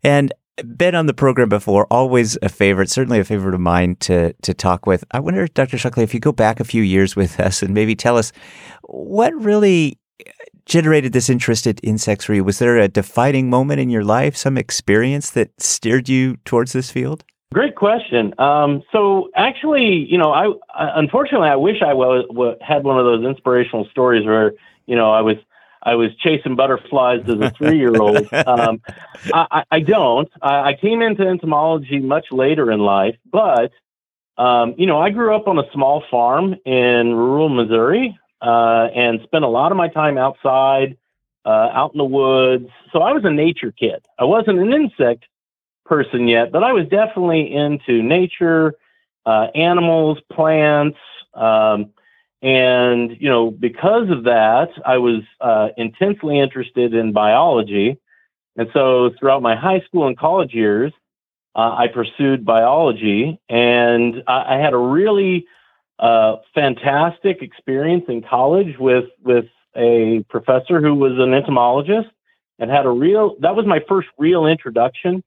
[0.02, 0.32] And
[0.65, 4.54] been on the program before, always a favorite, certainly a favorite of mine to to
[4.54, 5.04] talk with.
[5.12, 5.78] I wonder, Dr.
[5.78, 8.32] Shockley, if you go back a few years with us and maybe tell us
[8.84, 10.00] what really
[10.65, 12.43] generated this interest in insects for you.
[12.43, 16.91] Was there a defining moment in your life, some experience that steered you towards this
[16.91, 17.24] field?
[17.54, 18.34] Great question.
[18.39, 20.52] Um, so actually, you know, I,
[21.00, 22.26] unfortunately I wish I was,
[22.62, 24.52] had one of those inspirational stories where
[24.86, 25.38] you know I was
[25.88, 28.28] I was chasing butterflies as a three year old.
[28.47, 28.82] Um,
[29.34, 30.30] I, I, don't.
[30.41, 33.71] I, I, came into entomology much later in life, but,
[34.38, 39.21] um, you know, I grew up on a small farm in rural Missouri uh, and
[39.23, 40.97] spent a lot of my time outside,
[41.45, 42.69] uh, out in the woods.
[42.93, 44.06] So I was a nature kid.
[44.19, 45.26] I wasn't an insect
[45.86, 48.76] person yet, but I was definitely into nature,
[49.26, 50.97] uh, animals, plants.
[51.34, 51.91] Um,
[52.41, 57.97] and, you know, because of that, I was uh, intensely interested in biology.
[58.56, 60.93] And so throughout my high school and college years,
[61.56, 63.39] uh, I pursued biology.
[63.50, 65.47] And I, I had a really
[65.97, 69.45] uh, fantastic experience in college with, with
[69.76, 72.10] a professor who was an entomologist
[72.60, 75.23] and had a real, that was my first real introduction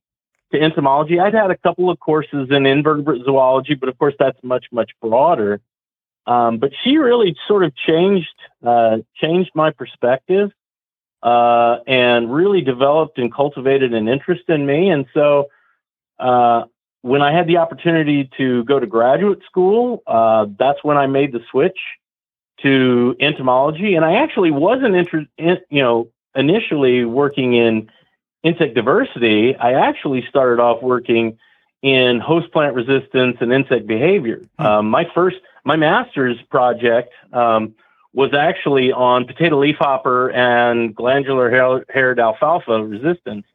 [0.53, 1.19] to entomology.
[1.19, 4.93] I'd had a couple of courses in invertebrate zoology, but of course that's much, much
[5.01, 5.61] broader.
[6.27, 8.29] Um, but she really sort of changed
[8.65, 10.51] uh, changed my perspective
[11.23, 14.91] uh, and really developed and cultivated an interest in me.
[14.91, 15.49] And so
[16.19, 16.65] uh,
[17.03, 21.33] when I had the opportunity to go to graduate school, uh, that's when I made
[21.33, 21.79] the switch
[22.63, 23.95] to entomology.
[23.95, 27.91] And I actually wasn't interested, in, you know, initially working in
[28.43, 29.57] insect diversity.
[29.57, 31.39] I actually started off working
[31.83, 34.43] in host plant resistance and insect behavior.
[34.59, 34.67] Hmm.
[34.67, 37.75] Um, my first, my master's project um,
[38.13, 43.47] was actually on potato leafhopper and glandular haired alfalfa resistance.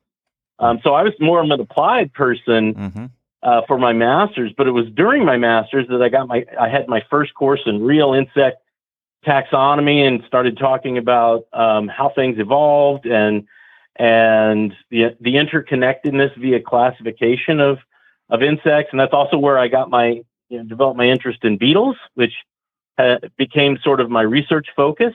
[0.59, 3.05] Um, so I was more of an applied person mm-hmm.
[3.43, 6.69] uh, for my master's, but it was during my master's that I got my, I
[6.69, 8.61] had my first course in real insect
[9.25, 13.47] taxonomy and started talking about um, how things evolved and
[13.97, 17.79] and the the interconnectedness via classification of
[18.29, 21.57] of insects, and that's also where I got my you know, developed my interest in
[21.57, 22.33] beetles, which
[23.37, 25.13] became sort of my research focus.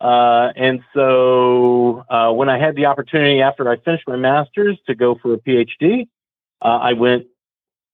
[0.00, 4.94] Uh, and so uh, when I had the opportunity after I finished my master's to
[4.94, 6.08] go for a PhD,
[6.62, 7.26] uh, I went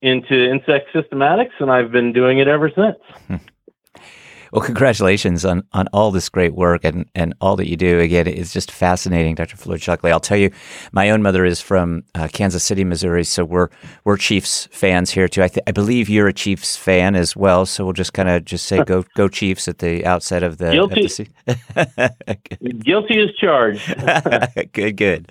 [0.01, 3.41] into insect systematics, and I've been doing it ever since.
[4.53, 7.99] Well, congratulations on, on all this great work and, and all that you do.
[8.01, 9.57] Again, it's just fascinating, Dr.
[9.57, 10.13] Floyd Shockley.
[10.13, 10.51] I'll tell you,
[10.93, 13.71] my own mother is from uh, Kansas City, Missouri, so we're
[14.05, 15.43] we're Chiefs fans here too.
[15.43, 18.45] I, th- I believe you're a Chiefs fan as well, so we'll just kind of
[18.45, 21.07] just say go go Chiefs at the outset of the guilty.
[21.47, 23.87] The guilty as charged.
[24.73, 25.31] good, good,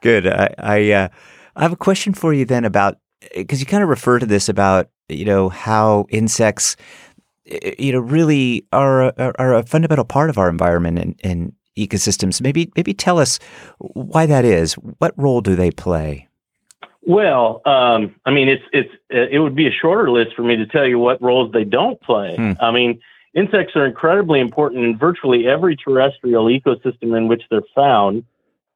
[0.00, 0.26] good.
[0.26, 1.08] I I, uh,
[1.54, 2.96] I have a question for you then about
[3.36, 6.76] because you kind of refer to this about you know how insects
[7.44, 12.40] you know really are a, are a fundamental part of our environment and, and ecosystems.
[12.40, 13.38] Maybe maybe tell us
[13.78, 14.74] why that is.
[14.74, 16.28] What role do they play?
[17.06, 20.66] Well, um, I mean, it's it's it would be a shorter list for me to
[20.66, 22.36] tell you what roles they don't play.
[22.36, 22.52] Hmm.
[22.60, 23.00] I mean,
[23.34, 28.24] insects are incredibly important in virtually every terrestrial ecosystem in which they're found,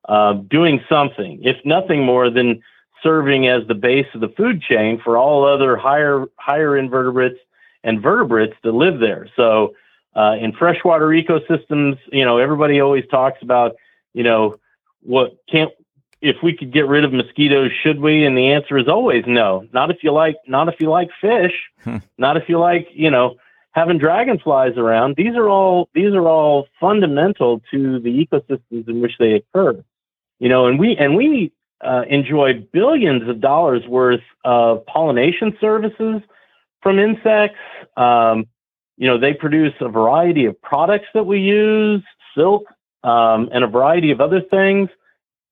[0.08, 2.62] uh, doing something, if nothing more than
[3.02, 7.38] serving as the base of the food chain for all other higher higher invertebrates
[7.84, 9.28] and vertebrates that live there.
[9.36, 9.74] So
[10.16, 13.76] uh, in freshwater ecosystems, you know, everybody always talks about,
[14.14, 14.58] you know,
[15.02, 15.70] what can't
[16.20, 18.24] if we could get rid of mosquitoes, should we?
[18.24, 19.66] And the answer is always no.
[19.72, 21.52] Not if you like, not if you like fish,
[21.84, 21.98] hmm.
[22.18, 23.36] not if you like, you know,
[23.72, 25.14] having dragonflies around.
[25.16, 29.84] These are all these are all fundamental to the ecosystems in which they occur.
[30.40, 36.22] You know, and we and we uh, enjoy billions of dollars worth of pollination services
[36.82, 37.58] from insects.
[37.96, 38.46] Um,
[38.96, 42.02] you know, they produce a variety of products that we use,
[42.34, 42.64] silk,
[43.04, 44.88] um, and a variety of other things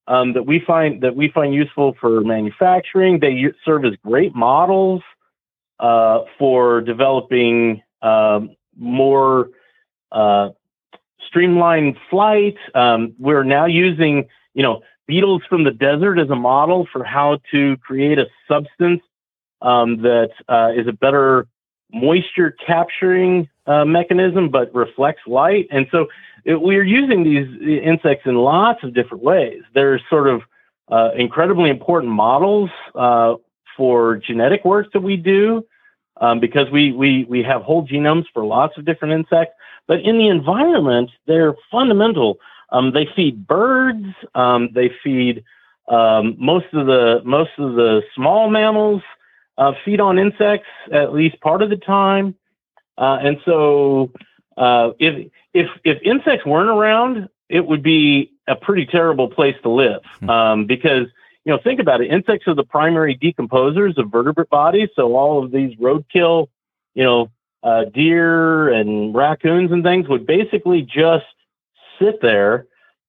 [0.09, 3.21] um, that we find that we find useful for manufacturing.
[3.21, 5.03] They serve as great models
[5.79, 9.51] uh, for developing um, more
[10.13, 10.51] uh,
[11.27, 12.57] streamlined flight.
[12.75, 17.39] Um, we're now using, you know, beetles from the desert as a model for how
[17.53, 19.03] to create a substance
[19.67, 21.49] um, that uh, is a better
[21.93, 25.67] moisture capturing uh, mechanism, but reflects light.
[25.71, 26.07] And so
[26.45, 27.49] it, we're using these
[27.83, 29.63] insects in lots of different ways.
[29.75, 30.43] They're sort of
[30.89, 33.35] uh, incredibly important models uh,
[33.77, 35.67] for genetic work that we do
[36.21, 39.55] um, because we, we, we have whole genomes for lots of different insects.
[39.89, 42.39] But in the environment, they're fundamental.
[42.71, 44.07] Um, they feed birds.
[44.35, 45.45] Um, they feed
[45.89, 49.03] um, most of the most of the small mammals
[49.59, 52.35] uh, feed on insects at least part of the time.
[52.99, 54.13] Uh, and so
[54.57, 59.69] uh, if, if, if insects weren't around, it would be a pretty terrible place to
[59.69, 60.31] live hmm.
[60.31, 61.07] um, because,
[61.45, 62.11] you know, think about it.
[62.11, 64.89] Insects are the primary decomposers of vertebrate bodies.
[64.97, 66.49] So all of these roadkill,
[66.95, 67.31] you know,
[67.63, 71.25] uh, deer and raccoons and things would basically just
[72.01, 72.67] sit there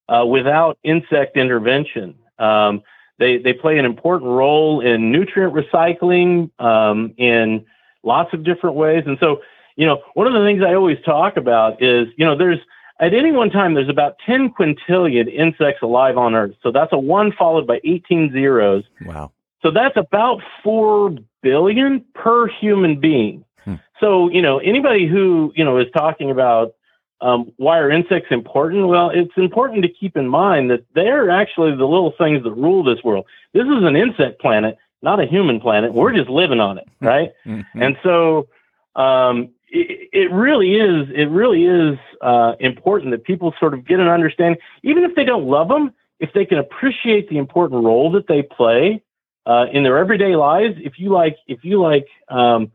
[0.09, 2.15] uh, without insect intervention.
[2.39, 2.81] Um,
[3.19, 7.65] they they play an important role in nutrient recycling um, in
[8.03, 9.03] lots of different ways.
[9.05, 9.41] And so,
[9.75, 12.59] you know, one of the things I always talk about is, you know, there's
[12.99, 16.55] at any one time there's about 10 quintillion insects alive on Earth.
[16.63, 18.83] So that's a one followed by 18 zeros.
[19.05, 19.31] Wow.
[19.61, 23.43] So that's about four billion per human being.
[23.65, 23.75] Hmm.
[23.99, 26.73] So, you know, anybody who, you know, is talking about
[27.21, 28.87] um, why are insects important?
[28.87, 32.83] Well, it's important to keep in mind that they're actually the little things that rule
[32.83, 33.25] this world.
[33.53, 35.93] This is an insect planet, not a human planet.
[35.93, 37.31] We're just living on it, right?
[37.45, 37.81] Mm-hmm.
[37.81, 38.47] And so
[38.95, 41.07] um, it, it, really is.
[41.13, 45.23] It really is uh, important that people sort of get an understanding, even if they
[45.23, 49.01] don't love them, if they can appreciate the important role that they play
[49.47, 50.75] uh, in their everyday lives.
[50.77, 52.71] If you like, if you like, um,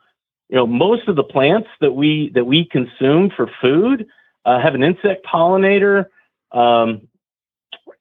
[0.49, 4.07] you know, most of the plants that we that we consume for food
[4.45, 6.07] uh, have an insect pollinator,
[6.53, 7.09] um,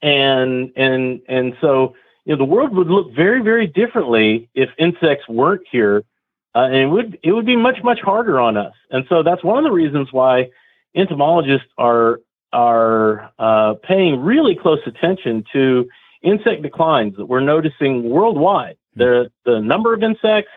[0.02, 5.28] and and and so you know the world would look very very differently if insects
[5.28, 6.04] weren't here,
[6.56, 8.74] uh, and it would it would be much much harder on us.
[8.90, 10.50] And so that's one of the reasons why
[10.96, 12.20] entomologists are
[12.54, 15.88] are uh, paying really close attention to
[16.22, 18.78] insect declines that we're noticing worldwide.
[18.96, 20.52] The the number of insects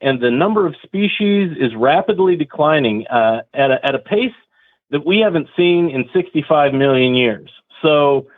[0.00, 4.32] and the number of species is rapidly declining uh, at a, at a pace
[4.90, 7.50] that we haven't seen in 65 million years.
[7.82, 8.28] So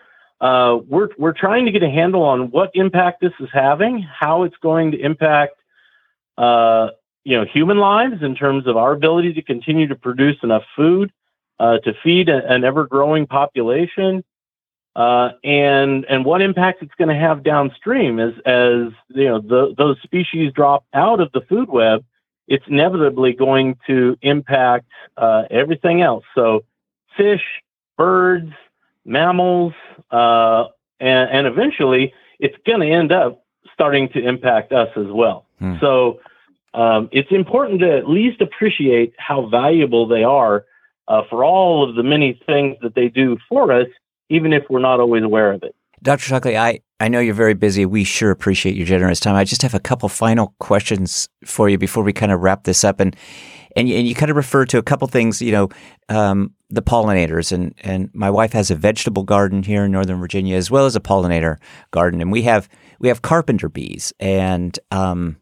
[0.41, 4.45] uh, we're we're trying to get a handle on what impact this is having, how
[4.45, 5.55] it's going to impact
[6.37, 6.89] uh,
[7.25, 11.13] you know human lives in terms of our ability to continue to produce enough food
[11.59, 14.25] uh, to feed a, an ever growing population,
[14.95, 19.75] uh, and and what impact it's going to have downstream as as you know the,
[19.77, 22.05] those species drop out of the food web.
[22.49, 26.25] It's inevitably going to impact uh, everything else.
[26.35, 26.65] So,
[27.17, 27.43] fish,
[27.97, 28.53] birds,
[29.05, 29.75] mammals,
[30.11, 30.65] uh,
[31.01, 35.47] and, and eventually it's going to end up starting to impact us as well.
[35.59, 35.77] Hmm.
[35.81, 36.21] So
[36.75, 40.65] um, it's important to at least appreciate how valuable they are
[41.07, 43.89] uh, for all of the many things that they do for us,
[44.29, 45.75] even if we're not always aware of it.
[46.03, 46.23] Dr.
[46.23, 47.87] Shockley, I, I know you're very busy.
[47.87, 49.37] We sure appreciate your generous time.
[49.37, 52.83] I just have a couple final questions for you before we kind of wrap this
[52.85, 53.01] up.
[53.01, 53.15] And
[53.77, 55.69] and, and you kind of refer to a couple things, you know,
[56.09, 57.53] um, the pollinators.
[57.53, 60.97] And, and my wife has a vegetable garden here in Northern Virginia as well as
[60.97, 61.59] a pollinator
[61.91, 62.21] garden.
[62.21, 65.37] And we have we have carpenter bees, and um,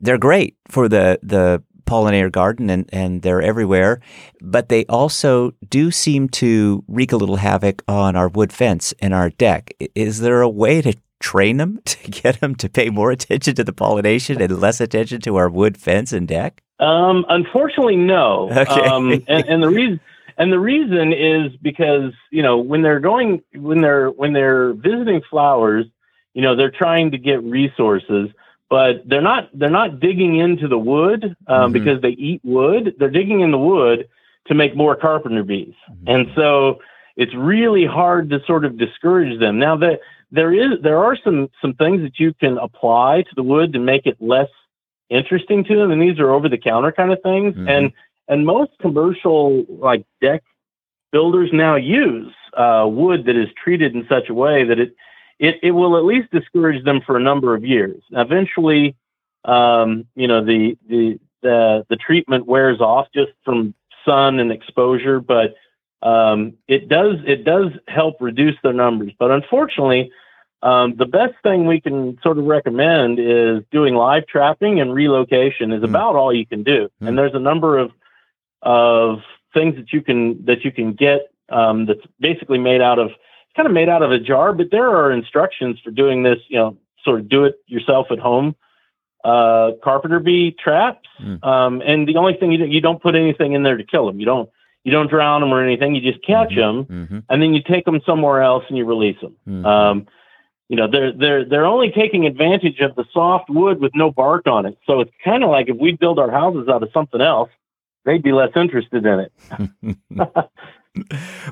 [0.00, 4.00] they're great for the the pollinator garden and, and they're everywhere,
[4.40, 9.12] but they also do seem to wreak a little havoc on our wood fence and
[9.12, 9.74] our deck.
[9.96, 13.64] Is there a way to train them to get them to pay more attention to
[13.64, 16.62] the pollination and less attention to our wood fence and deck?
[16.78, 18.48] Um, unfortunately, no.
[18.50, 18.80] Okay.
[18.80, 20.00] Um, and, and the reason
[20.38, 25.20] and the reason is because you know when they're going when they're when they're visiting
[25.28, 25.84] flowers,
[26.32, 28.30] you know they're trying to get resources
[28.70, 31.72] but they're not they're not digging into the wood um, mm-hmm.
[31.72, 32.94] because they eat wood.
[32.98, 34.08] They're digging in the wood
[34.46, 36.08] to make more carpenter bees, mm-hmm.
[36.08, 36.78] and so
[37.16, 39.58] it's really hard to sort of discourage them.
[39.58, 43.42] Now that there is there are some some things that you can apply to the
[43.42, 44.48] wood to make it less
[45.10, 47.68] interesting to them, and these are over the counter kind of things, mm-hmm.
[47.68, 47.92] and
[48.28, 50.44] and most commercial like deck
[51.10, 54.94] builders now use uh, wood that is treated in such a way that it
[55.40, 58.02] it, it will at least discourage them for a number of years.
[58.12, 58.94] Eventually,
[59.46, 63.74] um, you know, the, the, the, the treatment wears off just from
[64.04, 65.54] sun and exposure, but
[66.02, 69.12] um, it does, it does help reduce their numbers.
[69.18, 70.12] But unfortunately,
[70.62, 75.72] um, the best thing we can sort of recommend is doing live trapping and relocation
[75.72, 75.88] is mm.
[75.88, 76.90] about all you can do.
[77.02, 77.08] Mm.
[77.08, 77.92] And there's a number of,
[78.60, 79.20] of
[79.54, 83.10] things that you can, that you can get um, that's basically made out of
[83.56, 86.58] kind of made out of a jar, but there are instructions for doing this, you
[86.58, 88.54] know, sort of do it yourself at home
[89.24, 91.08] uh, carpenter bee traps.
[91.22, 91.44] Mm.
[91.44, 94.20] Um, and the only thing you, you don't put anything in there to kill them.
[94.20, 94.50] You don't
[94.84, 95.94] you don't drown them or anything.
[95.94, 96.60] You just catch mm-hmm.
[96.60, 97.18] them, mm-hmm.
[97.28, 99.36] and then you take them somewhere else and you release them.
[99.46, 99.66] Mm-hmm.
[99.66, 100.06] Um,
[100.68, 104.46] you know, they're they're they're only taking advantage of the soft wood with no bark
[104.46, 104.78] on it.
[104.86, 107.50] So it's kind of like if we build our houses out of something else,
[108.04, 109.32] they'd be less interested in it.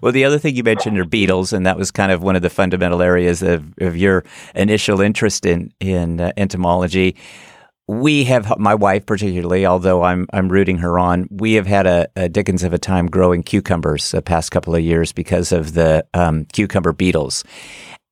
[0.03, 2.42] well, the other thing you mentioned are beetles, and that was kind of one of
[2.42, 4.24] the fundamental areas of, of your
[4.55, 7.16] initial interest in in uh, entomology.
[7.87, 11.29] We have my wife particularly, although I'm I'm rooting her on.
[11.31, 14.83] We have had a, a Dickens of a time growing cucumbers the past couple of
[14.83, 17.44] years because of the um, cucumber beetles.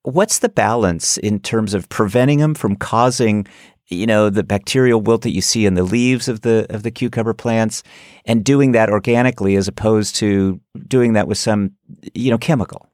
[0.03, 3.45] What's the balance in terms of preventing them from causing
[3.89, 6.91] you know the bacterial wilt that you see in the leaves of the of the
[6.91, 7.83] cucumber plants
[8.25, 11.71] and doing that organically as opposed to doing that with some
[12.13, 12.89] you know chemical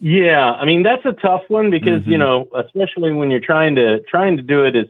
[0.00, 2.12] yeah i mean that's a tough one because mm-hmm.
[2.12, 4.86] you know especially when you're trying to trying to do it as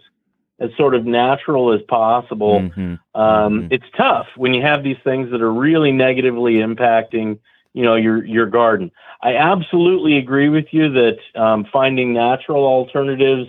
[0.61, 2.95] as sort of natural as possible mm-hmm.
[3.21, 3.69] Um, mm-hmm.
[3.71, 7.39] it's tough when you have these things that are really negatively impacting
[7.75, 8.91] you know your your garden
[9.23, 13.49] i absolutely agree with you that um, finding natural alternatives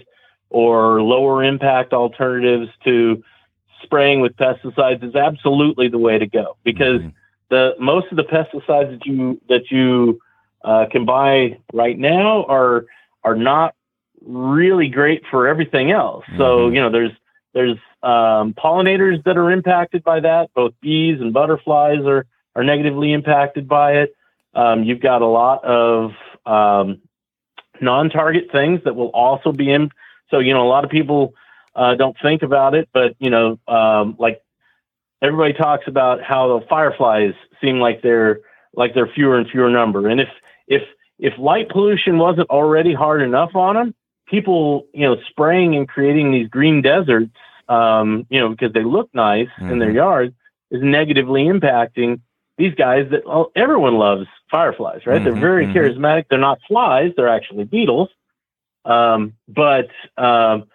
[0.56, 3.22] or lower impact alternatives to
[3.84, 7.10] spraying with pesticides is absolutely the way to go because mm-hmm.
[7.50, 10.18] the most of the pesticides that you that you
[10.64, 12.86] uh, can buy right now are
[13.26, 13.76] are not
[14.26, 16.24] really great for everything else.
[16.30, 16.38] Mm-hmm.
[16.38, 17.12] So you know there's
[17.54, 20.54] there's um, pollinators that are impacted by that.
[20.54, 22.26] Both bees and butterflies are
[22.56, 24.16] are negatively impacted by it.
[24.54, 26.12] Um, you've got a lot of
[26.46, 27.02] um,
[27.82, 29.90] non-target things that will also be in,
[30.36, 31.34] so, you know, a lot of people
[31.76, 34.42] uh, don't think about it, but, you know, um, like
[35.22, 38.42] everybody talks about how the fireflies seem like they're
[38.74, 40.10] like they're fewer and fewer number.
[40.10, 40.28] And if,
[40.68, 40.82] if,
[41.20, 43.96] if light pollution wasn't already hard enough on them,
[44.28, 47.32] people, you know, spraying and creating these green deserts,
[47.70, 49.72] um, you know, because they look nice mm-hmm.
[49.72, 49.98] in their mm-hmm.
[49.98, 50.36] yards
[50.70, 52.20] is negatively impacting
[52.58, 55.22] these guys that well, everyone loves fireflies, right?
[55.22, 55.78] Mm-hmm, they're very mm-hmm.
[55.78, 56.26] charismatic.
[56.30, 57.12] They're not flies.
[57.16, 58.10] They're actually beetles.
[58.86, 60.66] Um, but um,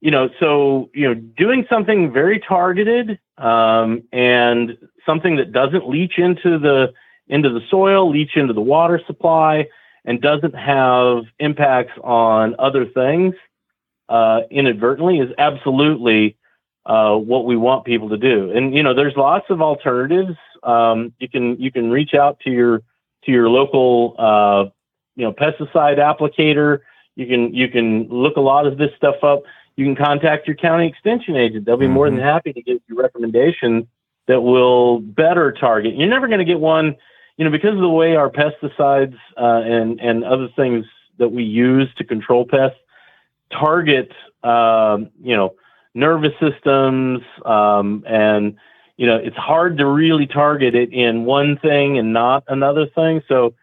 [0.00, 6.18] you know, so you know, doing something very targeted um, and something that doesn't leach
[6.18, 6.92] into the
[7.28, 9.66] into the soil, leach into the water supply,
[10.04, 13.34] and doesn't have impacts on other things
[14.10, 16.36] uh, inadvertently is absolutely
[16.84, 18.50] uh, what we want people to do.
[18.50, 20.36] And you know, there's lots of alternatives.
[20.62, 22.82] Um, you can you can reach out to your
[23.24, 24.70] to your local uh,
[25.14, 26.80] you know pesticide applicator.
[27.16, 29.42] You can you can look a lot of this stuff up.
[29.76, 31.64] You can contact your county extension agent.
[31.64, 31.94] They'll be mm-hmm.
[31.94, 33.86] more than happy to give you recommendations
[34.26, 35.96] that will better target.
[35.96, 36.96] You're never going to get one,
[37.36, 40.86] you know, because of the way our pesticides uh, and and other things
[41.18, 42.78] that we use to control pests
[43.52, 45.54] target, um, you know,
[45.94, 48.56] nervous systems um, and
[48.96, 53.22] you know it's hard to really target it in one thing and not another thing.
[53.28, 53.54] So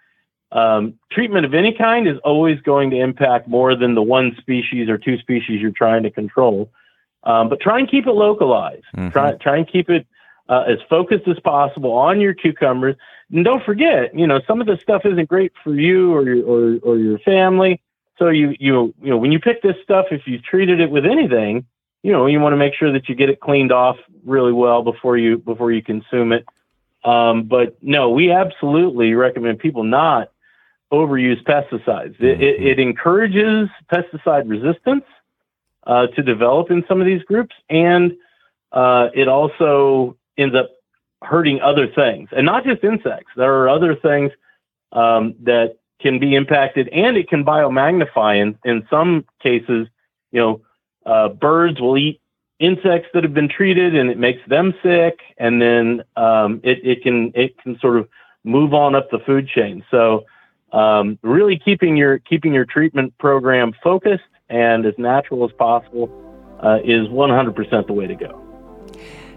[0.52, 4.90] um, treatment of any kind is always going to impact more than the one species
[4.90, 6.70] or two species you're trying to control.
[7.24, 8.86] Um, but try and keep it localized.
[8.96, 9.10] Mm-hmm.
[9.10, 10.08] Try try and keep it
[10.48, 12.96] uh, as focused as possible on your cucumbers.
[13.32, 16.46] And don't forget, you know, some of this stuff isn't great for you or your
[16.46, 17.82] or, or your family.
[18.18, 21.06] So you you you know when you pick this stuff, if you've treated it with
[21.06, 21.66] anything,
[22.04, 24.82] you know you want to make sure that you get it cleaned off really well
[24.82, 26.46] before you before you consume it.
[27.04, 30.32] Um, but no, we absolutely recommend people not
[30.92, 32.16] overuse pesticides.
[32.20, 32.42] It, mm-hmm.
[32.42, 35.04] it, it encourages pesticide resistance
[35.86, 38.16] uh, to develop in some of these groups, and
[38.72, 40.70] uh, it also ends up
[41.24, 43.32] hurting other things, and not just insects.
[43.36, 44.32] There are other things
[44.92, 48.42] um, that can be impacted, and it can biomagnify.
[48.42, 49.88] In in some cases,
[50.32, 50.62] you know,
[51.06, 52.22] uh, birds will eat
[52.60, 57.04] insects that have been treated, and it makes them sick, and then um, it it
[57.04, 58.08] can it can sort of
[58.44, 59.84] move on up the food chain.
[59.90, 60.26] So
[60.72, 66.10] um, really keeping your keeping your treatment program focused and as natural as possible
[66.64, 68.42] uh, is 100% the way to go.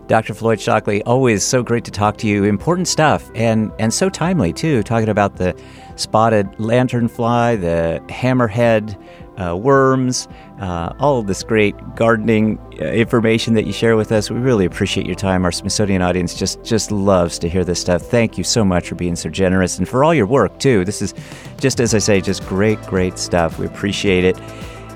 [0.06, 0.34] Dr.
[0.34, 2.42] Floyd Shockley, always so great to talk to you.
[2.42, 4.82] Important stuff and and so timely too.
[4.82, 5.56] Talking about the
[5.94, 9.00] spotted lanternfly, the hammerhead
[9.40, 10.28] uh, worms,
[10.60, 14.30] uh, all of this great gardening uh, information that you share with us.
[14.30, 15.44] We really appreciate your time.
[15.44, 18.02] Our Smithsonian audience just just loves to hear this stuff.
[18.02, 20.84] Thank you so much for being so generous and for all your work too.
[20.84, 21.14] This is
[21.58, 23.58] just as I say, just great, great stuff.
[23.58, 24.36] We appreciate it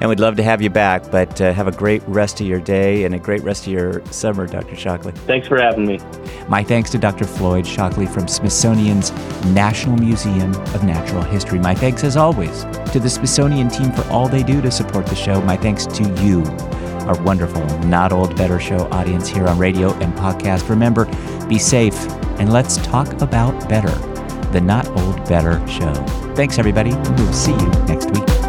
[0.04, 1.10] and we'd love to have you back.
[1.10, 4.04] But uh, have a great rest of your day and a great rest of your
[4.12, 4.76] summer, Dr.
[4.76, 5.12] Shockley.
[5.12, 5.98] Thanks for having me.
[6.46, 7.24] My thanks to Dr.
[7.24, 9.12] Floyd Shockley from Smithsonian's
[9.46, 11.58] National Museum of Natural History.
[11.58, 15.14] My thanks, as always, to the Smithsonian team for all they do to support the
[15.14, 15.40] show.
[15.40, 16.42] My thanks to you,
[17.08, 20.68] our wonderful Not Old Better Show audience here on radio and podcast.
[20.68, 21.06] Remember,
[21.48, 21.96] be safe
[22.38, 23.94] and let's talk about better.
[24.52, 25.94] The Not Old Better Show.
[26.34, 26.90] Thanks, everybody.
[26.90, 28.43] We'll see you next week.